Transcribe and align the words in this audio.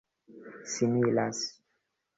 similas 0.73 1.47